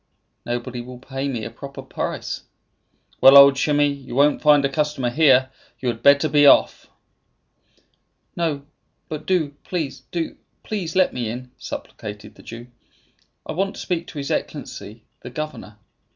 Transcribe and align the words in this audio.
"Nobody 0.47 0.81
will 0.81 0.97
pay 0.97 1.27
me 1.27 1.45
a 1.45 1.51
proper 1.51 1.83
price." 1.83 2.41
"Well, 3.21 3.37
old 3.37 3.55
Shimei, 3.55 3.85
you 3.85 4.15
won't 4.15 4.41
find 4.41 4.65
a 4.65 4.67
customer 4.67 5.11
here. 5.11 5.51
You 5.79 5.89
had 5.89 6.01
better 6.01 6.27
be 6.27 6.47
off." 6.47 6.87
"No; 8.35 8.65
but 9.09 9.27
do, 9.27 9.49
please 9.63 9.99
do, 10.11 10.37
please, 10.63 10.95
let 10.95 11.13
me 11.13 11.29
in," 11.29 11.51
supplicated 11.59 12.33
the 12.33 12.41
Jew. 12.41 12.65
"I 13.45 13.51
want 13.51 13.75
to 13.75 13.81
speak 13.81 14.07
to 14.07 14.17
his 14.17 14.31
Excellency, 14.31 15.05
the 15.19 15.29
governor." 15.29 15.77